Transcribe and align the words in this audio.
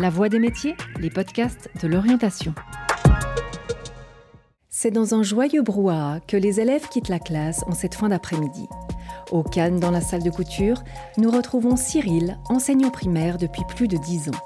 La 0.00 0.10
Voix 0.10 0.28
des 0.28 0.38
métiers, 0.38 0.76
les 1.00 1.10
podcasts 1.10 1.70
de 1.82 1.88
l'orientation. 1.88 2.54
C'est 4.68 4.92
dans 4.92 5.16
un 5.16 5.24
joyeux 5.24 5.62
brouhaha 5.62 6.20
que 6.20 6.36
les 6.36 6.60
élèves 6.60 6.88
quittent 6.88 7.08
la 7.08 7.18
classe 7.18 7.64
en 7.66 7.72
cette 7.72 7.96
fin 7.96 8.08
d'après-midi. 8.08 8.68
Au 9.32 9.42
Cannes, 9.42 9.80
dans 9.80 9.90
la 9.90 10.00
salle 10.00 10.22
de 10.22 10.30
couture, 10.30 10.84
nous 11.16 11.32
retrouvons 11.32 11.74
Cyril, 11.74 12.38
enseignant 12.48 12.90
primaire 12.90 13.38
depuis 13.38 13.64
plus 13.64 13.88
de 13.88 13.96
dix 13.96 14.28
ans. 14.28 14.40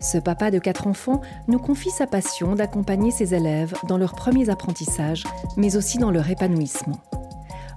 Ce 0.00 0.18
papa 0.18 0.50
de 0.50 0.58
quatre 0.58 0.88
enfants 0.88 1.20
nous 1.46 1.60
confie 1.60 1.90
sa 1.90 2.08
passion 2.08 2.56
d'accompagner 2.56 3.12
ses 3.12 3.32
élèves 3.32 3.76
dans 3.86 3.96
leurs 3.96 4.16
premiers 4.16 4.50
apprentissages, 4.50 5.22
mais 5.56 5.76
aussi 5.76 5.98
dans 5.98 6.10
leur 6.10 6.28
épanouissement. 6.30 6.98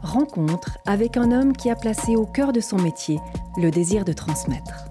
Rencontre 0.01 0.79
avec 0.87 1.15
un 1.15 1.31
homme 1.31 1.55
qui 1.55 1.69
a 1.69 1.75
placé 1.75 2.15
au 2.15 2.25
cœur 2.25 2.53
de 2.53 2.59
son 2.59 2.79
métier 2.79 3.19
le 3.55 3.69
désir 3.69 4.03
de 4.03 4.13
transmettre. 4.13 4.87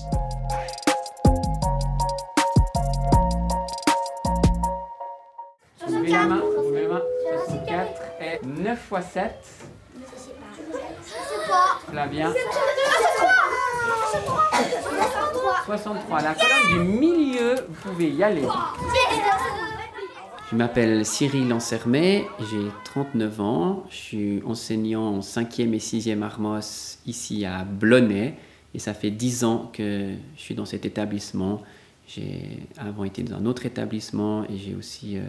9 8.63 8.93
x 8.93 9.07
7. 9.13 9.33
Flavien. 11.91 12.33
63. 15.67 16.23
La 16.23 16.35
colonne 16.35 16.69
du 16.69 16.91
milieu, 16.99 17.55
vous 17.69 17.91
pouvez 17.91 18.11
y 18.11 18.23
aller. 18.23 18.43
Je 20.51 20.57
m'appelle 20.57 21.05
Cyril 21.05 21.53
Ansermet, 21.53 22.27
j'ai 22.39 22.69
39 22.85 23.41
ans, 23.41 23.85
je 23.91 23.97
suis 23.97 24.43
enseignant 24.45 25.09
en 25.09 25.21
5e 25.21 25.73
et 25.73 25.79
6e 25.79 26.23
Armos 26.23 26.99
ici 27.07 27.45
à 27.45 27.65
Blonay 27.65 28.35
et 28.75 28.79
ça 28.79 28.95
fait 28.95 29.11
10 29.11 29.45
ans 29.45 29.71
que 29.73 30.13
je 30.37 30.41
suis 30.41 30.55
dans 30.55 30.67
cet 30.67 30.85
établissement. 30.85 31.63
J'ai 32.07 32.61
avant 32.77 33.05
été 33.05 33.23
dans 33.23 33.39
un 33.39 33.47
autre 33.47 33.67
établissement 33.67 34.45
et 34.45 34.57
j'ai 34.57 34.75
aussi 34.75 35.17
euh, 35.17 35.23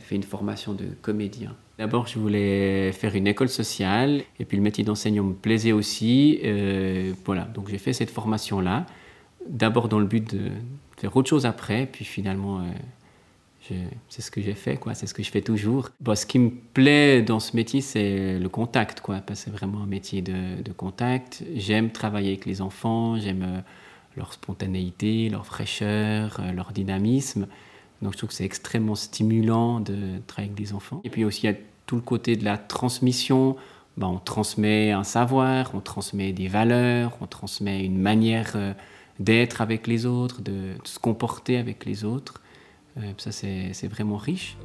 fait 0.00 0.14
une 0.14 0.22
formation 0.22 0.72
de 0.72 0.86
comédien. 1.02 1.54
D'abord, 1.78 2.06
je 2.06 2.18
voulais 2.18 2.92
faire 2.92 3.14
une 3.14 3.26
école 3.26 3.50
sociale 3.50 4.22
et 4.40 4.46
puis 4.46 4.56
le 4.56 4.62
métier 4.62 4.82
d'enseignant 4.82 5.24
me 5.24 5.34
plaisait 5.34 5.72
aussi. 5.72 6.40
Euh, 6.44 7.12
voilà, 7.24 7.42
donc 7.42 7.68
j'ai 7.68 7.78
fait 7.78 7.92
cette 7.92 8.10
formation-là. 8.10 8.86
D'abord 9.46 9.88
dans 9.88 9.98
le 9.98 10.06
but 10.06 10.34
de 10.34 10.50
faire 10.96 11.14
autre 11.14 11.28
chose 11.28 11.44
après, 11.44 11.86
puis 11.86 12.04
finalement, 12.04 12.60
euh, 12.60 12.62
c'est 14.08 14.22
ce 14.22 14.30
que 14.30 14.40
j'ai 14.40 14.54
fait, 14.54 14.76
quoi. 14.76 14.94
C'est 14.94 15.06
ce 15.06 15.14
que 15.14 15.22
je 15.22 15.30
fais 15.30 15.42
toujours. 15.42 15.90
Bon, 16.00 16.14
ce 16.14 16.26
qui 16.26 16.38
me 16.38 16.50
plaît 16.50 17.22
dans 17.22 17.40
ce 17.40 17.56
métier, 17.56 17.80
c'est 17.80 18.38
le 18.38 18.48
contact, 18.48 19.00
quoi. 19.00 19.16
Parce 19.16 19.40
que 19.40 19.44
c'est 19.46 19.50
vraiment 19.50 19.82
un 19.82 19.86
métier 19.86 20.22
de, 20.22 20.72
contact. 20.76 21.44
J'aime 21.54 21.90
travailler 21.90 22.28
avec 22.28 22.46
les 22.46 22.60
enfants, 22.60 23.18
j'aime 23.18 23.42
euh, 23.42 23.60
leur 24.16 24.32
spontanéité, 24.32 25.28
leur 25.28 25.46
fraîcheur, 25.46 26.38
euh, 26.40 26.52
leur 26.52 26.72
dynamisme. 26.72 27.46
Donc 28.02 28.12
je 28.12 28.18
trouve 28.18 28.28
que 28.28 28.34
c'est 28.34 28.44
extrêmement 28.44 28.94
stimulant 28.94 29.80
de 29.80 30.18
travailler 30.26 30.52
avec 30.52 30.54
des 30.54 30.74
enfants. 30.74 31.00
Et 31.04 31.10
puis 31.10 31.24
aussi, 31.24 31.42
il 31.44 31.46
y 31.46 31.52
a 31.52 31.56
tout 31.86 31.96
le 31.96 32.02
côté 32.02 32.36
de 32.36 32.44
la 32.44 32.58
transmission. 32.58 33.56
Ben, 33.96 34.08
on 34.08 34.18
transmet 34.18 34.92
un 34.92 35.04
savoir, 35.04 35.74
on 35.74 35.80
transmet 35.80 36.32
des 36.32 36.48
valeurs, 36.48 37.16
on 37.22 37.26
transmet 37.26 37.84
une 37.84 37.98
manière 37.98 38.52
euh, 38.54 38.74
d'être 39.18 39.62
avec 39.62 39.86
les 39.86 40.04
autres, 40.04 40.42
de, 40.42 40.74
se 40.84 40.98
comporter 40.98 41.56
avec 41.56 41.86
les 41.86 42.04
autres. 42.04 42.42
Euh, 42.98 43.12
ça, 43.16 43.32
c'est 43.32 43.88
vraiment 43.88 44.18
riche. 44.18 44.58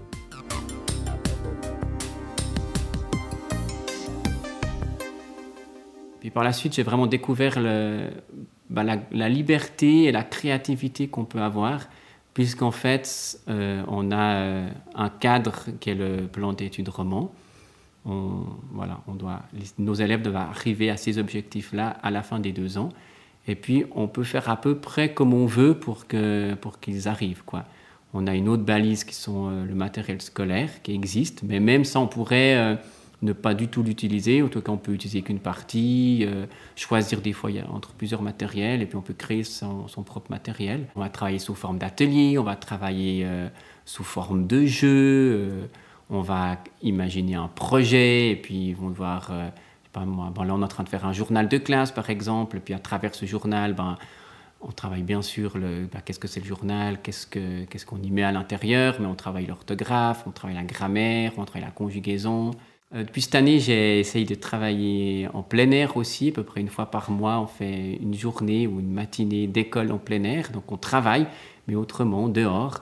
Puis 6.19 6.29
par 6.29 6.43
la 6.43 6.51
suite, 6.51 6.73
j'ai 6.75 6.83
vraiment 6.83 7.07
découvert 7.07 7.59
la, 7.59 8.09
la 8.69 9.29
liberté 9.29 10.03
et 10.03 10.11
la 10.11 10.23
créativité 10.23 11.07
qu'on 11.07 11.25
peut 11.25 11.41
avoir, 11.41 11.87
puisqu'en 12.33 12.71
fait, 12.71 13.39
euh, 13.49 13.83
on 13.87 14.11
a 14.11 14.35
euh, 14.35 14.69
un 14.95 15.09
cadre 15.09 15.65
qui 15.79 15.89
est 15.89 15.95
le 15.95 16.27
plan 16.27 16.53
d'études 16.53 16.89
roman. 16.89 17.31
Voilà, 18.03 19.01
on 19.07 19.13
doit, 19.13 19.41
nos 19.77 19.93
élèves 19.93 20.23
doivent 20.23 20.37
arriver 20.37 20.89
à 20.89 20.97
ces 20.97 21.19
objectifs-là 21.19 21.97
à 22.01 22.09
la 22.09 22.23
fin 22.23 22.39
des 22.39 22.51
deux 22.51 22.79
ans. 22.79 22.89
Et 23.47 23.53
puis, 23.53 23.85
on 23.91 24.07
peut 24.07 24.23
faire 24.23 24.49
à 24.49 24.59
peu 24.59 24.75
près 24.75 25.13
comme 25.13 25.35
on 25.35 25.45
veut 25.45 25.77
pour 25.77 26.07
que 26.07 26.55
pour 26.55 26.79
qu'ils 26.79 27.07
arrivent. 27.07 27.43
Quoi. 27.45 27.65
On 28.13 28.25
a 28.25 28.33
une 28.33 28.49
autre 28.49 28.63
balise 28.63 29.03
qui 29.03 29.13
sont 29.13 29.49
euh, 29.49 29.65
le 29.65 29.75
matériel 29.75 30.19
scolaire 30.19 30.81
qui 30.81 30.93
existe, 30.93 31.43
mais 31.43 31.59
même 31.59 31.85
ça, 31.85 31.99
on 31.99 32.07
pourrait 32.07 32.79
ne 33.21 33.33
pas 33.33 33.53
du 33.53 33.67
tout 33.67 33.83
l'utiliser. 33.83 34.41
En 34.41 34.47
tout 34.47 34.61
cas, 34.61 34.71
on 34.71 34.77
peut 34.77 34.93
utiliser 34.93 35.21
qu'une 35.21 35.39
partie, 35.39 36.25
euh, 36.25 36.45
choisir 36.75 37.21
des 37.21 37.33
fois 37.33 37.51
entre 37.71 37.91
plusieurs 37.93 38.21
matériels, 38.21 38.81
et 38.81 38.85
puis 38.85 38.97
on 38.97 39.01
peut 39.01 39.13
créer 39.13 39.43
son, 39.43 39.85
propre 40.05 40.31
matériel. 40.31 40.87
On 40.95 41.01
va 41.01 41.09
travailler 41.09 41.39
sous 41.39 41.55
forme 41.55 41.77
d'atelier, 41.77 42.37
on 42.37 42.43
va 42.43 42.55
travailler 42.55 43.23
euh, 43.25 43.47
sous 43.85 44.03
forme 44.03 44.47
de 44.47 44.65
jeu, 44.65 44.87
euh, 44.87 45.65
on 46.09 46.21
va 46.21 46.57
imaginer 46.81 47.35
un 47.35 47.47
projet, 47.47 48.31
et 48.31 48.35
puis 48.35 48.69
ils 48.69 48.75
vont 48.75 48.89
devoir... 48.89 49.27
je 49.29 49.33
sais 49.33 49.91
pas 49.93 50.05
moi, 50.05 50.31
bon, 50.33 50.43
là, 50.43 50.55
on 50.55 50.61
est 50.61 50.63
en 50.63 50.67
train 50.67 50.83
de 50.83 50.89
faire 50.89 51.05
un 51.05 51.13
journal 51.13 51.47
de 51.47 51.57
classe, 51.57 51.91
par 51.91 52.09
exemple, 52.09 52.57
et 52.57 52.59
puis 52.59 52.73
à 52.73 52.79
travers 52.79 53.15
ce 53.15 53.25
journal, 53.25 53.73
ben, 53.73 53.97
on 54.61 54.71
travaille 54.71 55.03
bien 55.03 55.21
sûr 55.21 55.57
le 55.57 55.87
ben, 55.91 56.01
qu'est-ce 56.03 56.19
que 56.19 56.27
c'est 56.27 56.39
le 56.39 56.45
journal, 56.45 57.01
qu'est-ce 57.01 57.25
que 57.25 57.63
qu'est-ce 57.65 57.85
qu'on 57.85 58.01
y 58.01 58.11
met 58.11 58.23
à 58.23 58.31
l'intérieur, 58.31 58.97
mais 58.99 59.07
on 59.07 59.15
travaille 59.15 59.47
l'orthographe, 59.47 60.23
on 60.27 60.31
travaille 60.31 60.55
la 60.55 60.63
grammaire, 60.63 61.33
on 61.37 61.45
travaille 61.45 61.63
la 61.63 61.71
conjugaison. 61.71 62.51
Euh, 62.93 63.03
depuis 63.03 63.21
cette 63.21 63.35
année, 63.35 63.59
j'ai 63.59 63.99
essayé 63.99 64.25
de 64.25 64.35
travailler 64.35 65.27
en 65.33 65.43
plein 65.43 65.71
air 65.71 65.97
aussi, 65.97 66.29
à 66.29 66.31
peu 66.31 66.43
près 66.43 66.61
une 66.61 66.69
fois 66.69 66.87
par 66.87 67.11
mois. 67.11 67.39
On 67.39 67.47
fait 67.47 67.97
une 68.01 68.13
journée 68.13 68.67
ou 68.67 68.79
une 68.79 68.91
matinée 68.91 69.47
d'école 69.47 69.91
en 69.91 69.97
plein 69.97 70.23
air, 70.23 70.51
donc 70.51 70.71
on 70.71 70.77
travaille, 70.77 71.27
mais 71.67 71.75
autrement, 71.75 72.27
dehors. 72.27 72.81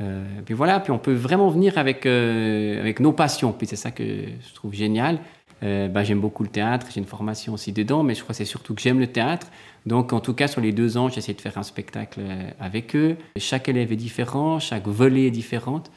Euh, 0.00 0.24
puis 0.44 0.54
voilà, 0.54 0.78
puis 0.78 0.92
on 0.92 0.98
peut 0.98 1.12
vraiment 1.12 1.48
venir 1.48 1.76
avec, 1.76 2.06
euh, 2.06 2.78
avec 2.80 3.00
nos 3.00 3.12
passions, 3.12 3.52
puis 3.52 3.66
c'est 3.66 3.76
ça 3.76 3.90
que 3.90 4.04
je 4.04 4.54
trouve 4.54 4.72
génial. 4.72 5.18
Euh, 5.64 5.88
bah, 5.88 6.04
j'aime 6.04 6.20
beaucoup 6.20 6.44
le 6.44 6.48
théâtre, 6.48 6.86
j'ai 6.92 7.00
une 7.00 7.06
formation 7.06 7.54
aussi 7.54 7.72
dedans, 7.72 8.02
mais 8.02 8.14
je 8.14 8.22
crois 8.22 8.32
que 8.32 8.36
c'est 8.36 8.44
surtout 8.44 8.74
que 8.74 8.80
j'aime 8.80 9.00
le 9.00 9.08
théâtre. 9.08 9.48
Donc, 9.86 10.12
en 10.12 10.20
tout 10.20 10.34
cas, 10.34 10.46
sur 10.46 10.60
les 10.60 10.72
deux 10.72 10.96
ans, 10.96 11.08
j'essaie 11.08 11.34
de 11.34 11.40
faire 11.40 11.58
un 11.58 11.62
spectacle 11.62 12.20
euh, 12.22 12.50
avec 12.60 12.94
eux. 12.94 13.16
Chaque 13.36 13.68
élève 13.68 13.92
est 13.92 13.96
différent, 13.96 14.60
chaque 14.60 14.86
volet 14.86 15.26
est 15.26 15.30
différente. 15.32 15.90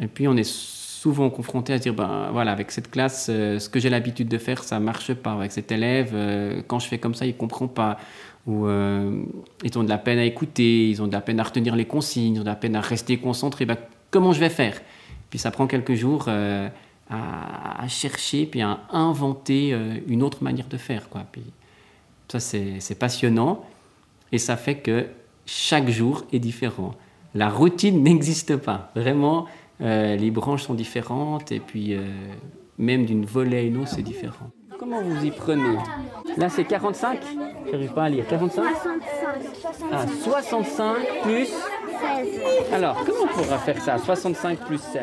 Et 0.00 0.06
puis, 0.06 0.26
on 0.26 0.36
est 0.36 0.48
souvent 1.02 1.30
confronté 1.30 1.72
à 1.72 1.78
se 1.78 1.82
dire, 1.82 1.94
ben 1.94 2.30
voilà, 2.30 2.52
avec 2.52 2.70
cette 2.70 2.88
classe, 2.88 3.26
euh, 3.28 3.58
ce 3.58 3.68
que 3.68 3.80
j'ai 3.80 3.90
l'habitude 3.90 4.28
de 4.28 4.38
faire, 4.38 4.62
ça 4.62 4.78
marche 4.78 5.12
pas. 5.14 5.32
Avec 5.32 5.50
cet 5.50 5.72
élève, 5.72 6.12
euh, 6.14 6.62
quand 6.68 6.78
je 6.78 6.86
fais 6.86 6.98
comme 6.98 7.16
ça, 7.16 7.26
il 7.26 7.36
comprend 7.36 7.66
pas. 7.66 7.98
Ou 8.46 8.68
euh, 8.68 9.24
ils 9.64 9.76
ont 9.76 9.82
de 9.82 9.88
la 9.88 9.98
peine 9.98 10.20
à 10.20 10.24
écouter, 10.24 10.88
ils 10.88 11.02
ont 11.02 11.08
de 11.08 11.12
la 11.12 11.20
peine 11.20 11.40
à 11.40 11.42
retenir 11.42 11.74
les 11.74 11.86
consignes, 11.86 12.36
ils 12.36 12.38
ont 12.38 12.44
de 12.44 12.48
la 12.48 12.54
peine 12.54 12.76
à 12.76 12.80
rester 12.80 13.16
concentrés. 13.16 13.66
Ben, 13.66 13.78
comment 14.12 14.32
je 14.32 14.38
vais 14.38 14.48
faire? 14.48 14.80
Puis 15.28 15.40
ça 15.40 15.50
prend 15.50 15.66
quelques 15.66 15.94
jours 15.94 16.28
à, 16.28 17.88
chercher, 17.88 18.46
puis 18.46 18.62
à 18.62 18.78
inventer 18.90 19.76
une 20.06 20.22
autre 20.22 20.44
manière 20.44 20.68
de 20.68 20.76
faire. 20.76 21.08
Quoi. 21.08 21.22
Puis 21.32 21.42
ça, 22.28 22.38
c'est 22.38 22.98
passionnant. 22.98 23.64
Et 24.30 24.38
ça 24.38 24.56
fait 24.56 24.76
que 24.76 25.06
chaque 25.46 25.88
jour 25.88 26.24
est 26.32 26.38
différent. 26.38 26.94
La 27.34 27.48
routine 27.48 28.02
n'existe 28.04 28.56
pas. 28.56 28.92
Vraiment, 28.94 29.46
euh, 29.80 30.16
les 30.16 30.30
branches 30.30 30.62
sont 30.64 30.74
différentes 30.74 31.50
et 31.50 31.60
puis 31.60 31.94
euh, 31.94 32.02
même 32.78 33.04
d'une 33.04 33.24
volée 33.24 33.58
à 33.58 33.62
une 33.62 33.78
autre, 33.78 33.88
c'est 33.88 34.02
différent. 34.02 34.50
Comment 34.78 35.02
vous 35.02 35.24
y 35.24 35.30
prenez? 35.30 35.78
Là, 36.36 36.48
c'est 36.48 36.64
45 36.64 37.20
J'arrive 37.70 37.92
pas 37.92 38.04
à 38.04 38.08
lire. 38.08 38.26
45 38.26 38.64
Ah, 39.92 40.06
65 40.06 40.96
plus 41.22 41.48
Alors, 42.72 42.96
comment 43.04 43.24
on 43.24 43.42
pourra 43.42 43.58
faire 43.58 43.80
ça 43.80 43.98
65 43.98 44.58
plus 44.66 44.80
16 44.80 45.02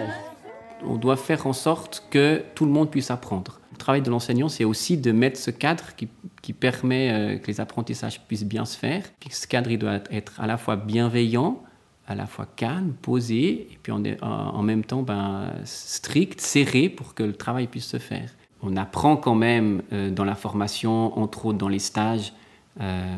On 0.86 0.96
doit 0.96 1.16
faire 1.16 1.48
en 1.48 1.54
sorte 1.54 2.04
que 2.10 2.44
tout 2.56 2.66
le 2.66 2.72
monde 2.72 2.90
puisse 2.90 3.10
apprendre. 3.12 3.60
Le 3.72 3.78
travail 3.78 4.02
de 4.02 4.10
l'enseignant, 4.10 4.50
c'est 4.50 4.66
aussi 4.66 4.98
de 4.98 5.12
mettre 5.14 5.40
ce 5.40 5.52
cadre 5.52 5.96
qui, 5.96 6.10
qui 6.42 6.52
permet 6.52 7.12
euh, 7.12 7.38
que 7.38 7.48
les 7.48 7.62
apprentissages 7.62 8.20
puissent 8.28 8.44
bien 8.46 8.66
se 8.66 8.78
faire. 8.78 9.04
Puis 9.22 9.30
ce 9.32 9.48
cadre, 9.48 9.72
il 9.72 9.80
doit 9.80 10.00
être 10.12 10.40
à 10.42 10.48
la 10.48 10.58
fois 10.58 10.76
bienveillant, 10.76 11.64
à 12.10 12.16
la 12.16 12.26
fois 12.26 12.48
calme, 12.56 12.94
posé, 13.02 13.68
et 13.72 13.78
puis 13.82 13.92
en, 13.92 14.04
en- 14.22 14.64
même 14.64 14.84
temps 14.84 15.04
ben, 15.04 15.54
strict, 15.64 16.42
serré 16.42 16.90
pour 16.90 17.14
que 17.14 17.22
le 17.22 17.34
travail 17.34 17.68
puisse 17.68 17.86
se 17.86 18.00
faire. 18.00 18.32
On 18.64 18.76
apprend 18.76 19.16
quand 19.16 19.36
même 19.36 19.84
euh, 19.94 20.10
dans 20.10 20.26
la 20.26 20.36
formation, 20.36 21.18
entre 21.18 21.46
autres 21.46 21.60
dans 21.60 21.70
les 21.70 21.80
stages, 21.80 22.34
euh, 22.82 23.16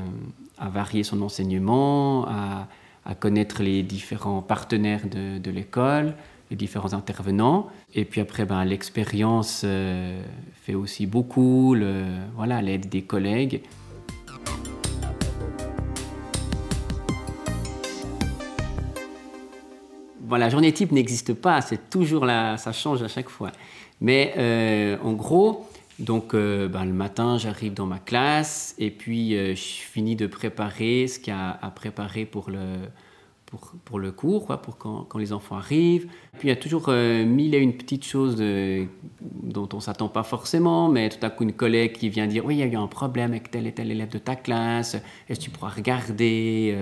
à 0.59 0.69
varier 0.69 1.03
son 1.03 1.21
enseignement, 1.21 2.27
à, 2.27 2.67
connaître 3.19 3.63
les 3.63 3.81
différents 3.81 4.41
partenaires 4.43 5.01
de, 5.09 5.51
l'école, 5.51 6.13
les 6.51 6.55
différents 6.55 6.93
intervenants. 6.93 7.67
Et 7.95 8.05
puis 8.05 8.21
après, 8.21 8.45
ben, 8.45 8.63
l'expérience 8.63 9.63
euh, 9.65 10.21
fait 10.61 10.75
aussi 10.75 11.07
beaucoup, 11.07 11.75
voilà, 12.35 12.61
l'aide 12.61 12.89
des 12.89 13.01
collègues. 13.01 13.63
La 20.37 20.49
journée 20.49 20.71
type 20.71 20.91
n'existe 20.91 21.33
pas, 21.33 21.61
c'est 21.61 21.89
toujours 21.89 22.25
là, 22.25 22.57
ça 22.57 22.71
change 22.71 23.03
à 23.03 23.07
chaque 23.07 23.29
fois. 23.29 23.51
Mais 23.99 24.33
euh, 24.37 24.97
en 25.03 25.13
gros, 25.13 25.67
Donc 25.99 26.33
ben, 26.33 26.85
le 26.85 26.93
matin, 26.93 27.37
j'arrive 27.37 27.73
dans 27.73 27.85
ma 27.85 27.99
classe 27.99 28.73
et 28.79 28.89
puis 28.89 29.35
je 29.35 29.53
finis 29.93 30.15
de 30.15 30.25
préparer 30.25 31.07
ce 31.07 31.19
qu'il 31.19 31.33
y 31.33 31.35
a 31.35 31.59
à 31.61 31.69
préparer 31.69 32.25
pour 32.25 32.49
le, 32.49 32.63
pour, 33.45 33.73
pour 33.85 33.99
le 33.99 34.11
cours, 34.11 34.47
quoi, 34.47 34.61
pour 34.61 34.77
quand, 34.77 35.17
les 35.19 35.31
enfants 35.31 35.57
arrivent. 35.57 36.07
Puis 36.39 36.47
il 36.47 36.49
y 36.49 36.53
a 36.53 36.55
toujours 36.55 36.89
mille 36.89 37.53
et 37.53 37.59
une 37.59 37.73
petites 37.73 38.05
choses 38.05 38.37
dont 39.21 39.69
on 39.73 39.75
ne 39.75 39.81
s'attend 39.81 40.07
pas 40.07 40.23
forcément, 40.23 40.89
mais 40.89 41.09
tout 41.09 41.23
à 41.23 41.29
coup 41.29 41.43
une 41.43 41.53
collègue 41.53 41.91
qui 41.91 42.09
vient 42.09 42.25
dire 42.25 42.45
Oui, 42.45 42.55
il 42.55 42.59
y 42.59 42.63
a 42.63 42.67
eu 42.67 42.77
un 42.77 42.87
problème 42.87 43.31
avec 43.31 43.51
tel 43.51 43.67
et 43.67 43.71
tel 43.71 43.91
élève 43.91 44.09
de 44.09 44.17
ta 44.17 44.35
classe, 44.35 44.95
est-ce 45.29 45.39
que 45.39 45.45
tu 45.45 45.51
pourras 45.51 45.69
regarder 45.69 46.75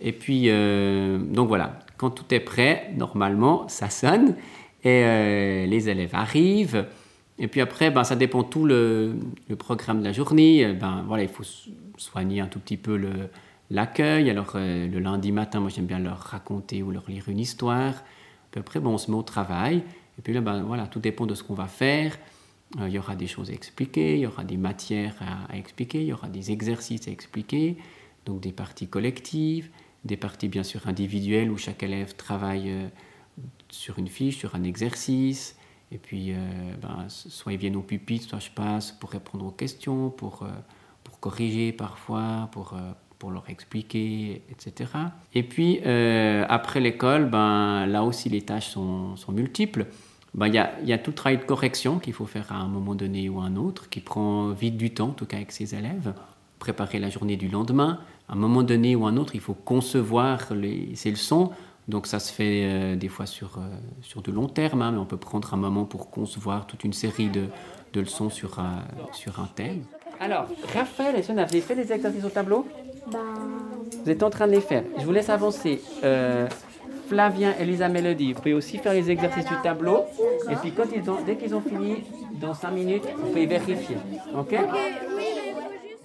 Et 0.00 0.12
puis, 0.12 0.48
donc 0.48 1.48
voilà, 1.48 1.80
quand 2.00 2.08
tout 2.08 2.32
est 2.34 2.40
prêt, 2.40 2.90
normalement, 2.96 3.68
ça 3.68 3.90
sonne 3.90 4.34
et 4.82 5.04
euh, 5.04 5.66
les 5.66 5.90
élèves 5.90 6.14
arrivent. 6.14 6.86
Et 7.38 7.46
puis 7.46 7.60
après, 7.60 7.90
ben, 7.90 8.04
ça 8.04 8.16
dépend 8.16 8.42
tout 8.42 8.64
le, 8.64 9.18
programme 9.58 10.00
de 10.00 10.04
la 10.04 10.12
journée. 10.12 10.72
Ben, 10.72 11.04
voilà, 11.06 11.24
il 11.24 11.28
faut 11.28 11.44
soigner 11.98 12.40
un 12.40 12.46
tout 12.46 12.58
petit 12.58 12.78
peu 12.78 12.98
l'accueil. 13.70 14.30
Alors 14.30 14.52
euh, 14.54 14.88
le 14.88 14.98
lundi 14.98 15.30
matin, 15.30 15.60
moi 15.60 15.68
j'aime 15.68 15.84
bien 15.84 15.98
leur 15.98 16.18
raconter 16.18 16.82
ou 16.82 16.90
leur 16.90 17.04
lire 17.06 17.28
une 17.28 17.38
histoire. 17.38 17.92
Puis 18.50 18.60
après, 18.60 18.80
bon, 18.80 18.94
on 18.94 18.98
se 18.98 19.10
met 19.10 19.16
au 19.18 19.22
travail. 19.22 19.82
Et 20.18 20.22
puis 20.22 20.32
là, 20.32 20.40
ben, 20.40 20.62
voilà, 20.62 20.86
tout 20.86 21.00
dépend 21.00 21.26
de 21.26 21.34
ce 21.34 21.42
qu'on 21.42 21.54
va 21.54 21.66
faire. 21.66 22.16
Euh, 22.78 22.88
il 22.88 22.94
y 22.94 22.98
aura 22.98 23.14
des 23.14 23.26
choses 23.26 23.50
à 23.50 23.52
expliquer, 23.52 24.14
il 24.14 24.20
y 24.20 24.26
aura 24.26 24.44
des 24.44 24.56
matières 24.56 25.16
à, 25.50 25.54
expliquer, 25.54 26.00
il 26.00 26.06
y 26.06 26.12
aura 26.14 26.28
des 26.28 26.50
exercices 26.50 27.08
à 27.08 27.10
expliquer, 27.10 27.76
donc 28.24 28.40
des 28.40 28.52
parties 28.52 28.86
collectives, 28.86 29.68
des 30.04 30.16
parties 30.16 30.48
bien 30.48 30.62
sûr 30.62 30.86
individuelles 30.86 31.50
où 31.50 31.58
chaque 31.58 31.82
élève 31.82 32.14
travaille 32.16 32.70
euh, 32.70 32.88
sur 33.68 33.98
une 33.98 34.08
fiche, 34.08 34.38
sur 34.38 34.54
un 34.54 34.64
exercice. 34.64 35.56
Et 35.92 35.98
puis, 35.98 36.32
euh, 36.32 36.36
ben, 36.80 37.06
soit 37.08 37.52
ils 37.52 37.58
viennent 37.58 37.76
au 37.76 37.82
pupitre, 37.82 38.28
soit 38.28 38.38
je 38.38 38.50
passe 38.50 38.92
pour 38.92 39.10
répondre 39.10 39.44
aux 39.46 39.50
questions, 39.50 40.10
pour, 40.10 40.42
euh, 40.42 40.48
pour 41.02 41.18
corriger 41.18 41.72
parfois, 41.72 42.48
pour, 42.52 42.76
pour 43.18 43.30
leur 43.30 43.50
expliquer, 43.50 44.42
etc. 44.50 44.90
Et 45.34 45.42
puis, 45.42 45.80
après 46.48 46.80
l'école, 46.80 47.28
ben, 47.28 47.86
là 47.86 48.04
aussi 48.04 48.28
les 48.28 48.42
tâches 48.42 48.68
sont, 48.68 49.16
sont 49.16 49.32
multiples. 49.32 49.86
Ben, 50.32 50.46
il 50.46 50.54
y, 50.54 50.58
a, 50.58 50.80
y, 50.84 50.92
a, 50.92 50.98
tout 50.98 51.10
travail 51.10 51.38
de 51.38 51.42
correction 51.42 51.98
qu'il 51.98 52.12
faut 52.12 52.26
faire 52.26 52.52
à 52.52 52.54
un 52.54 52.68
moment 52.68 52.94
donné 52.94 53.28
ou 53.28 53.40
à 53.40 53.44
un 53.44 53.56
autre, 53.56 53.88
qui 53.88 53.98
prend 53.98 54.52
vite 54.52 54.76
du 54.76 54.94
temps, 54.94 55.08
en 55.08 55.12
tout 55.12 55.26
cas 55.26 55.38
avec 55.38 55.50
ses 55.50 55.74
élèves. 55.74 56.14
Préparer 56.60 57.00
la 57.00 57.10
journée 57.10 57.36
du 57.36 57.48
lendemain, 57.48 57.98
à 58.30 58.34
un 58.34 58.36
moment 58.36 58.62
donné 58.62 58.94
ou 58.94 59.06
un 59.06 59.16
autre, 59.16 59.34
il 59.34 59.40
faut 59.40 59.54
concevoir 59.54 60.54
les, 60.54 60.94
ces 60.94 61.10
leçons. 61.10 61.50
Donc 61.88 62.06
ça 62.06 62.20
se 62.20 62.32
fait 62.32 62.62
euh, 62.62 62.94
des 62.94 63.08
fois 63.08 63.26
sur, 63.26 63.58
euh, 63.58 63.62
sur 64.02 64.22
de 64.22 64.30
long 64.30 64.46
terme, 64.46 64.82
hein, 64.82 64.92
mais 64.92 64.98
on 64.98 65.04
peut 65.04 65.16
prendre 65.16 65.52
un 65.52 65.56
moment 65.56 65.84
pour 65.84 66.10
concevoir 66.10 66.66
toute 66.66 66.84
une 66.84 66.92
série 66.92 67.28
de, 67.28 67.46
de 67.92 68.00
leçons 68.00 68.30
sur, 68.30 68.60
un, 68.60 68.84
sur 69.12 69.40
un 69.40 69.48
thème. 69.56 69.82
Alors, 70.20 70.46
Raphaël 70.72 71.16
et 71.16 71.22
Sienna, 71.22 71.44
vous 71.44 71.50
avez 71.50 71.60
fait 71.60 71.74
des 71.74 71.92
exercices 71.92 72.24
au 72.24 72.28
tableau? 72.28 72.66
Ben... 73.10 73.18
Vous 74.04 74.10
êtes 74.10 74.22
en 74.22 74.30
train 74.30 74.46
de 74.46 74.52
les 74.52 74.60
faire. 74.60 74.84
Je 74.98 75.04
vous 75.04 75.12
laisse 75.12 75.28
avancer. 75.28 75.82
Euh, 76.04 76.46
Flavien 77.08 77.54
et 77.58 77.64
Lisa 77.64 77.88
Mélodie, 77.88 78.34
vous 78.34 78.38
pouvez 78.38 78.54
aussi 78.54 78.78
faire 78.78 78.92
les 78.92 79.10
exercices 79.10 79.46
du 79.46 79.56
tableau. 79.64 80.04
Et 80.48 80.54
puis 80.54 80.70
quand 80.70 80.84
ils 80.94 81.10
ont, 81.10 81.18
dès 81.26 81.34
qu'ils 81.34 81.56
ont 81.56 81.60
fini, 81.60 82.04
dans 82.40 82.54
5 82.54 82.70
minutes, 82.70 83.02
vous 83.16 83.26
pouvez 83.26 83.46
vérifier. 83.46 83.96
OK, 84.38 84.54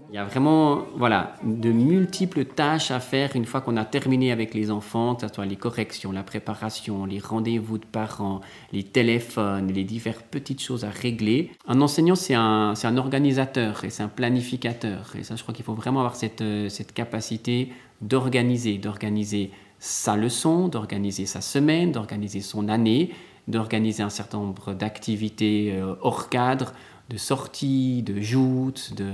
il 0.09 0.15
y 0.15 0.17
a 0.17 0.25
vraiment 0.25 0.83
voilà, 0.95 1.35
de 1.43 1.71
multiples 1.71 2.45
tâches 2.45 2.91
à 2.91 2.99
faire 2.99 3.35
une 3.35 3.45
fois 3.45 3.61
qu'on 3.61 3.77
a 3.77 3.85
terminé 3.85 4.31
avec 4.31 4.53
les 4.53 4.71
enfants, 4.71 5.15
que 5.15 5.27
ce 5.27 5.33
soit 5.33 5.45
les 5.45 5.55
corrections, 5.55 6.11
la 6.11 6.23
préparation, 6.23 7.05
les 7.05 7.19
rendez-vous 7.19 7.77
de 7.77 7.85
parents, 7.85 8.41
les 8.71 8.83
téléphones, 8.83 9.71
les 9.71 9.83
diverses 9.83 10.23
petites 10.29 10.61
choses 10.61 10.85
à 10.85 10.89
régler. 10.89 11.51
Un 11.67 11.81
enseignant, 11.81 12.15
c'est 12.15 12.35
un, 12.35 12.73
un 12.81 12.97
organisateur 12.97 13.83
et 13.83 13.89
c'est 13.89 14.03
un 14.03 14.07
planificateur. 14.07 15.13
Et 15.17 15.23
ça, 15.23 15.35
je 15.35 15.43
crois 15.43 15.53
qu'il 15.53 15.65
faut 15.65 15.73
vraiment 15.73 15.99
avoir 15.99 16.15
cette, 16.15 16.41
euh, 16.41 16.69
cette 16.69 16.93
capacité 16.93 17.71
d'organiser, 18.01 18.77
d'organiser 18.77 19.51
sa 19.79 20.15
leçon, 20.15 20.67
d'organiser 20.67 21.25
sa 21.25 21.41
semaine, 21.41 21.91
d'organiser 21.91 22.41
son 22.41 22.69
année, 22.69 23.11
d'organiser 23.47 24.03
un 24.03 24.09
certain 24.09 24.39
nombre 24.39 24.73
d'activités 24.73 25.73
euh, 25.73 25.95
hors 26.01 26.29
cadre, 26.29 26.73
de 27.09 27.17
sorties, 27.17 28.01
de 28.03 28.19
joutes, 28.19 28.93
de 28.95 29.11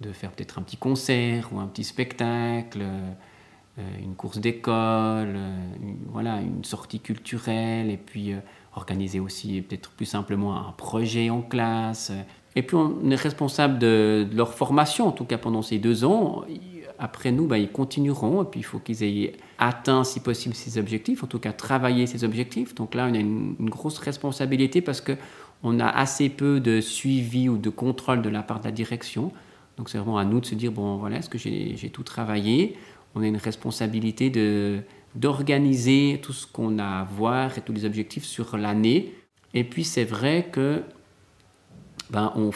de 0.00 0.12
faire 0.12 0.30
peut-être 0.30 0.58
un 0.58 0.62
petit 0.62 0.76
concert 0.76 1.50
ou 1.52 1.58
un 1.58 1.66
petit 1.66 1.84
spectacle, 1.84 2.82
euh, 3.78 3.82
une 4.02 4.14
course 4.14 4.38
d'école, 4.38 5.34
euh, 5.36 5.68
voilà, 6.10 6.40
une 6.40 6.64
sortie 6.64 6.98
culturelle, 6.98 7.90
et 7.90 7.96
puis 7.96 8.32
euh, 8.32 8.38
organiser 8.74 9.20
aussi 9.20 9.62
peut-être 9.62 9.90
plus 9.90 10.06
simplement 10.06 10.56
un 10.56 10.72
projet 10.72 11.30
en 11.30 11.42
classe. 11.42 12.12
Et 12.56 12.62
puis 12.62 12.76
on 12.76 13.08
est 13.10 13.14
responsable 13.14 13.78
de, 13.78 14.26
leur 14.32 14.54
formation, 14.54 15.06
en 15.06 15.12
tout 15.12 15.24
cas 15.24 15.38
pendant 15.38 15.62
ces 15.62 15.78
deux 15.78 16.04
ans. 16.04 16.44
Après 16.98 17.30
nous, 17.30 17.46
bah, 17.46 17.58
ils 17.58 17.70
continueront, 17.70 18.42
et 18.42 18.46
puis 18.46 18.60
il 18.60 18.64
faut 18.64 18.80
qu'ils 18.80 19.04
aient 19.04 19.32
atteint, 19.58 20.02
si 20.02 20.18
possible, 20.18 20.56
ces 20.56 20.78
objectifs, 20.78 21.22
en 21.22 21.28
tout 21.28 21.38
cas 21.38 21.52
travailler 21.52 22.08
ces 22.08 22.24
objectifs. 22.24 22.74
Donc 22.74 22.96
là, 22.96 23.06
on 23.08 23.14
a 23.14 23.18
une, 23.18 23.54
une 23.60 23.70
grosse 23.70 23.98
responsabilité 23.98 24.80
parce 24.80 25.00
que 25.00 25.16
on 25.62 25.78
a 25.78 25.88
assez 25.88 26.28
peu 26.28 26.58
de 26.58 26.80
suivi 26.80 27.48
ou 27.48 27.58
de 27.58 27.70
contrôle 27.70 28.22
de 28.22 28.28
la 28.28 28.42
part 28.42 28.58
de 28.58 28.64
la 28.64 28.72
direction. 28.72 29.32
Donc 29.78 29.88
c'est 29.88 29.98
vraiment 29.98 30.18
à 30.18 30.24
nous 30.24 30.40
de 30.40 30.46
se 30.46 30.56
dire, 30.56 30.72
bon 30.72 30.96
voilà, 30.96 31.18
est-ce 31.18 31.30
que 31.30 31.38
j'ai 31.38 31.90
tout 31.90 32.02
travaillé? 32.02 32.76
On 33.14 33.22
a 33.22 33.26
une 33.26 33.36
responsabilité 33.36 34.30
d'organiser 35.14 36.18
tout 36.20 36.32
ce 36.32 36.46
qu'on 36.46 36.78
a 36.78 37.00
à 37.00 37.04
voir 37.04 37.56
et 37.56 37.60
tous 37.60 37.72
les 37.72 37.84
objectifs 37.84 38.24
sur 38.24 38.58
l'année. 38.58 39.14
Et 39.54 39.62
puis 39.62 39.84
c'est 39.84 40.04
vrai 40.04 40.48
que 40.50 40.82
ben, 42.10 42.32
on, 42.34 42.50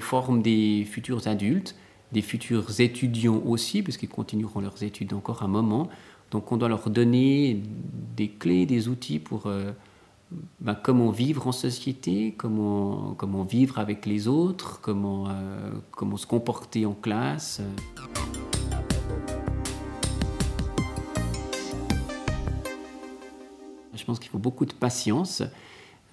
forme 0.00 0.40
des 0.40 0.86
futurs 0.88 1.26
adultes, 1.26 1.74
des 2.12 2.22
futurs 2.22 2.80
étudiants 2.80 3.42
aussi, 3.44 3.82
parce 3.82 3.96
qu'ils 3.96 4.08
continueront 4.08 4.60
leurs 4.60 4.84
études 4.84 5.12
encore 5.14 5.42
un 5.42 5.48
moment. 5.48 5.88
Donc 6.30 6.52
on 6.52 6.56
doit 6.56 6.68
leur 6.68 6.88
donner 6.90 7.60
des 8.16 8.28
clés, 8.28 8.66
des 8.66 8.88
outils 8.88 9.18
pour... 9.18 9.46
Euh, 9.46 9.72
bah, 10.60 10.74
comment 10.74 11.10
vivre 11.10 11.46
en 11.46 11.52
société, 11.52 12.34
comment, 12.36 13.14
comment 13.14 13.42
vivre 13.42 13.78
avec 13.78 14.06
les 14.06 14.28
autres, 14.28 14.80
comment, 14.80 15.28
euh, 15.28 15.70
comment 15.90 16.16
se 16.16 16.26
comporter 16.26 16.86
en 16.86 16.94
classe. 16.94 17.60
Je 23.94 24.04
pense 24.04 24.18
qu'il 24.18 24.30
faut 24.30 24.38
beaucoup 24.38 24.66
de 24.66 24.72
patience. 24.72 25.42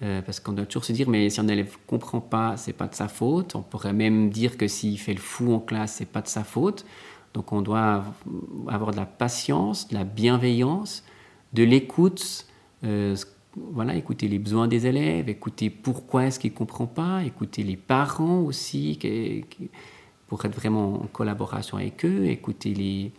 Euh, 0.02 0.22
parce 0.22 0.40
qu'on 0.40 0.52
doit 0.52 0.64
toujours 0.64 0.84
se 0.84 0.92
dire, 0.92 1.10
mais 1.10 1.28
si 1.28 1.40
un 1.40 1.48
élève 1.48 1.66
ne 1.66 1.86
comprend 1.86 2.22
pas, 2.22 2.56
c'est 2.56 2.72
pas 2.72 2.88
de 2.88 2.94
sa 2.94 3.06
faute. 3.06 3.54
On 3.54 3.60
pourrait 3.60 3.92
même 3.92 4.30
dire 4.30 4.56
que 4.56 4.66
s'il 4.66 4.98
fait 4.98 5.12
le 5.12 5.20
fou 5.20 5.52
en 5.52 5.60
classe, 5.60 5.96
c'est 5.96 6.06
pas 6.06 6.22
de 6.22 6.28
sa 6.28 6.42
faute. 6.42 6.86
Donc 7.34 7.52
on 7.52 7.60
doit 7.60 8.04
avoir 8.66 8.92
de 8.92 8.96
la 8.96 9.04
patience, 9.04 9.88
de 9.88 9.94
la 9.94 10.04
bienveillance, 10.04 11.04
de 11.52 11.64
l'écoute, 11.64 12.46
euh, 12.84 13.14
voilà, 13.56 13.94
écouter 13.96 14.28
les 14.28 14.38
besoins 14.38 14.68
des 14.68 14.86
élèves, 14.86 15.28
écouter 15.28 15.70
pourquoi 15.70 16.26
est-ce 16.26 16.38
qu'ils 16.38 16.52
ne 16.52 16.56
comprennent 16.56 16.88
pas, 16.88 17.24
écouter 17.24 17.62
les 17.62 17.76
parents 17.76 18.40
aussi 18.40 18.98
pour 20.28 20.44
être 20.44 20.54
vraiment 20.54 20.94
en 21.02 21.06
collaboration 21.06 21.76
avec 21.76 22.04
eux, 22.04 22.26
écouter 22.26 22.74
les, 22.74 23.12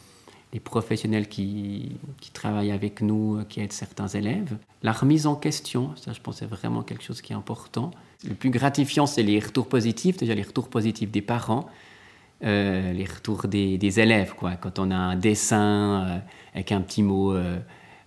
professionnels 0.61 1.27
qui, 1.27 1.97
travaillent 2.33 2.71
avec 2.71 3.01
nous, 3.01 3.43
qui 3.47 3.61
aident 3.61 3.71
certains 3.71 4.07
élèves. 4.07 4.57
La 4.83 4.91
remise 4.91 5.27
en 5.27 5.35
question, 5.35 5.91
ça 5.95 6.13
je 6.13 6.19
pense 6.21 6.37
c'est 6.37 6.45
vraiment 6.45 6.83
quelque 6.83 7.03
chose 7.03 7.21
qui 7.21 7.33
est 7.33 7.35
important. 7.35 7.91
Le 8.27 8.35
plus 8.35 8.49
gratifiant, 8.49 9.05
c'est 9.05 9.23
les 9.23 9.39
retours 9.39 9.67
positifs, 9.67 10.17
déjà 10.17 10.35
les 10.35 10.43
retours 10.43 10.69
positifs 10.69 11.11
des 11.11 11.21
parents, 11.21 11.67
euh, 12.43 12.93
les 12.93 13.05
retours 13.05 13.47
des, 13.47 13.99
élèves, 13.99 14.33
quoi. 14.35 14.55
quand 14.55 14.79
on 14.79 14.91
a 14.91 14.95
un 14.95 15.15
dessin 15.15 16.05
euh, 16.05 16.17
avec 16.53 16.71
un 16.71 16.81
petit 16.81 17.03
mot... 17.03 17.33
Euh, 17.33 17.59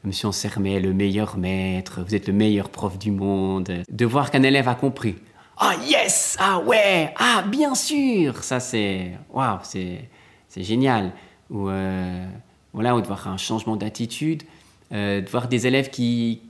Monsieur 0.04 0.32
Sermet, 0.32 0.80
le 0.80 0.92
meilleur 0.92 1.38
maître, 1.38 2.02
vous 2.06 2.14
êtes 2.14 2.26
le 2.26 2.34
meilleur 2.34 2.68
prof 2.68 2.98
du 2.98 3.10
monde. 3.10 3.72
De 3.88 4.04
voir 4.04 4.30
qu'un 4.30 4.42
élève 4.42 4.68
a 4.68 4.74
compris. 4.74 5.16
Ah 5.56 5.72
yes 5.82 6.36
Ah 6.38 6.58
ouais 6.58 7.14
Ah 7.16 7.42
bien 7.48 7.74
sûr 7.74 8.44
Ça 8.44 8.60
c'est... 8.60 9.12
Waouh, 9.32 9.60
c'est, 9.62 10.10
génial. 10.56 11.12
Ou, 11.48 11.70
euh, 11.70 12.26
voilà, 12.74 12.94
ou 12.94 13.00
de 13.00 13.06
voir 13.06 13.28
un 13.28 13.38
changement 13.38 13.76
d'attitude, 13.76 14.42
euh, 14.92 15.22
de 15.22 15.28
voir 15.30 15.48
des 15.48 15.66
élèves 15.66 15.88
qui, 15.88 16.42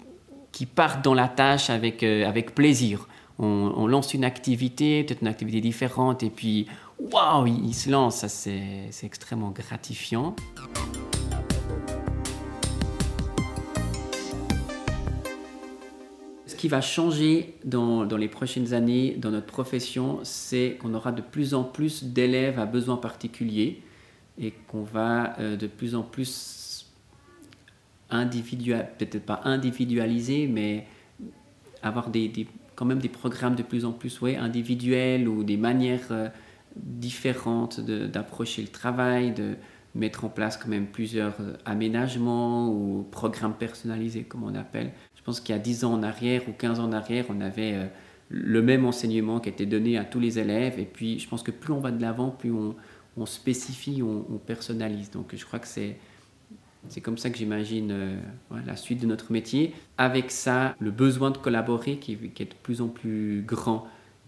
qui 0.51 0.67
partent 0.67 1.05
dans 1.05 1.15
la 1.15 1.29
tâche 1.29 1.71
avec, 1.71 2.03
euh, 2.03 2.27
avec 2.27 2.57
plaisir. 2.57 3.07
On, 3.39 3.87
lance 3.87 4.15
une 4.15 4.25
activité, 4.25 5.05
peut-être 5.05 5.23
une 5.23 5.29
activité 5.29 5.61
différente, 5.61 6.25
et 6.25 6.31
puis 6.31 6.67
waouh, 6.99 7.47
ils 7.47 7.67
il 7.67 7.75
se 7.75 7.91
lancent. 7.91 8.17
Ça 8.17 8.29
c'est 8.29 8.91
extrêmement 9.05 9.51
gratifiant. 9.51 10.35
Qui 16.65 16.69
va 16.71 16.81
changer 16.81 17.57
dans, 17.63 18.07
dans, 18.07 18.17
les 18.17 18.29
prochaines 18.29 18.73
années 18.73 19.17
dans 19.19 19.31
notre 19.31 19.45
profession, 19.45 20.21
c'est 20.23 20.79
qu'on 20.81 20.95
aura 20.95 21.13
de 21.13 21.21
plus 21.21 21.53
en 21.53 21.63
plus 21.63 22.05
d'élèves 22.05 22.59
à 22.59 22.65
besoins 22.65 22.97
particuliers 22.97 23.83
et 24.41 24.55
qu'on 24.69 24.83
va 24.83 25.39
euh, 25.41 25.57
de 25.59 25.67
plus 25.67 25.95
en 25.95 26.03
plus 26.03 26.87
individualiser, 28.09 28.89
peut-être 28.97 29.27
pas 29.27 29.43
individualiser, 29.45 30.47
mais 30.47 30.87
avoir 31.83 32.09
des, 32.09 32.33
quand 32.77 32.87
même 32.87 33.01
des 33.01 33.11
programmes 33.11 33.57
de 33.57 33.63
plus 33.63 33.85
en 33.85 33.93
plus 33.93 34.23
ouais, 34.23 34.37
individuels 34.37 35.29
ou 35.29 35.45
des 35.45 35.59
manières 35.59 36.09
euh, 36.13 36.31
différentes 36.77 37.79
d'approcher 37.79 38.63
le 38.63 38.69
travail, 38.69 39.35
mettre 39.95 40.25
en 40.25 40.29
place 40.29 40.57
quand 40.57 40.69
même 40.69 40.87
plusieurs 40.87 41.35
euh, 41.41 41.55
aménagements 41.65 42.69
ou 42.69 43.07
programmes 43.11 43.55
personnalisés, 43.55 44.25
comme 44.25 44.43
on 44.43 44.55
appelle. 44.55 44.93
Je 45.17 45.23
pense 45.23 45.41
qu'il 45.41 45.55
y 45.55 45.59
a 45.59 45.61
10 45.61 45.85
ans 45.85 45.95
en 45.95 46.03
arrière 46.03 46.43
ou 46.49 46.53
15 46.53 46.81
ans 46.81 46.85
en 46.85 46.93
arrière, 46.93 47.27
on 47.29 47.41
avait 47.41 47.75
euh, 47.75 47.87
le 48.29 48.63
même 48.63 48.85
enseignement 48.85 49.41
qui 49.41 49.49
était 49.49 49.67
donné 49.67 49.97
à 49.97 50.05
tous 50.05 50.21
les 50.21 50.39
élèves. 50.39 50.79
Et 50.79 50.85
puis, 50.85 51.19
je 51.19 51.29
pense 51.29 51.43
que 51.43 51.51
plus 51.51 51.73
on 51.73 51.81
va 51.81 51.91
de 51.93 52.03
l'avant, 52.03 52.31
plus 52.31 52.53
on, 52.53 53.27
spécifie, 53.27 54.03
on, 54.03 54.27
on, 54.33 54.39
personnalise. 54.39 55.11
Donc, 55.11 55.35
je 55.35 55.45
crois 55.45 55.59
que 55.59 55.69
c'est 55.69 55.97
c'est 56.89 57.01
comme 57.01 57.17
ça 57.17 57.31
que 57.31 57.39
j'imagine 57.39 57.91
euh, 57.91 58.17
la 58.67 58.77
suite 58.77 59.01
de 59.01 59.07
notre 59.07 59.33
métier. 59.33 59.75
Avec 59.97 60.31
ça, 60.31 60.75
le 60.81 60.91
besoin 60.91 61.31
de 61.31 61.39
collaborer 61.39 61.97
qui, 61.97 62.13
est 62.13 62.45
de 62.45 62.55
plus 62.63 62.83
en 62.83 62.89
plus 62.89 63.43
grand. 63.47 63.87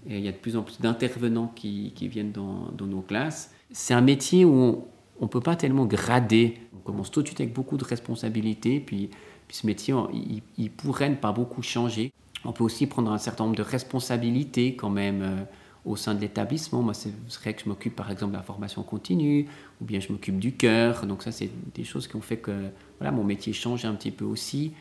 Et 0.09 0.19
il 0.19 0.25
y 0.25 0.29
a 0.29 0.33
de 0.33 0.37
plus 0.37 0.57
en 0.57 0.63
plus 0.63 0.81
d'intervenants 0.81 1.53
qui, 1.55 1.93
qui, 1.95 2.09
viennent 2.09 2.33
dans, 2.33 2.71
dans, 2.73 2.87
nos 2.87 3.03
classes. 3.03 3.53
C'est 3.73 3.93
un 3.93 4.01
métier 4.01 4.45
où 4.45 4.55
on 4.55 4.85
ne 5.25 5.29
peut 5.29 5.41
pas 5.41 5.57
tellement 5.57 5.87
grader. 5.87 6.59
On 6.75 6.81
commence 6.81 7.11
tout 7.11 7.23
de 7.23 7.27
suite 7.27 7.41
avec 7.41 7.53
beaucoup 7.53 7.77
de 7.77 7.85
responsabilités. 7.85 8.81
Puis, 8.81 9.11
puis 9.49 9.57
ce 9.57 9.67
métier, 9.67 9.95
il, 10.13 10.43
il, 10.59 10.71
pourrait 10.71 11.09
ne 11.09 11.15
pas 11.17 11.33
beaucoup 11.33 11.63
changer. 11.63 12.13
On 12.45 12.53
peut 12.53 12.65
aussi 12.65 12.87
prendre 12.87 13.11
un 13.11 13.19
certain 13.19 13.45
nombre 13.45 13.57
de 13.57 13.63
responsabilités 13.63 14.77
quand 14.77 14.91
même. 14.91 15.23
Euh, 15.23 15.45
au 15.87 15.95
sein 15.97 16.15
de 16.15 16.21
l'établissement. 16.21 16.83
Moi, 16.83 16.93
ce 16.93 17.09
serait 17.29 17.55
que 17.55 17.63
je 17.63 17.69
m'occupe 17.69 17.95
par 17.95 18.11
exemple 18.11 18.33
de 18.33 18.37
la 18.37 18.43
formation 18.43 18.83
continue, 18.83 19.47
ou 19.81 19.85
bien 19.85 20.01
je 20.01 20.13
m'occupe 20.13 20.39
du 20.39 20.53
cœur. 20.53 21.07
Donc 21.07 21.23
ça, 21.23 21.33
c'est 21.33 21.49
des 21.75 21.85
choses 21.85 22.09
qui 22.09 22.17
ont 22.17 22.21
fait 22.21 22.37
que 22.37 22.71
voilà, 22.99 23.13
mon 23.13 23.25
métier 23.25 23.53
change 23.53 23.85
un 23.85 23.95
petit 23.95 24.11
peu 24.11 24.25
aussi. 24.25 24.73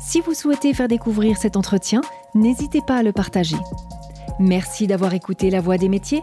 Si 0.00 0.20
vous 0.22 0.34
souhaitez 0.34 0.72
faire 0.72 0.88
découvrir 0.88 1.36
cet 1.36 1.56
entretien, 1.56 2.00
n'hésitez 2.34 2.80
pas 2.86 2.96
à 2.96 3.02
le 3.02 3.12
partager. 3.12 3.58
Merci 4.38 4.86
d'avoir 4.86 5.12
écouté 5.12 5.50
La 5.50 5.60
Voix 5.60 5.76
des 5.76 5.90
métiers, 5.90 6.22